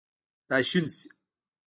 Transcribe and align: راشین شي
راشین 0.51 0.85
شي 0.95 1.07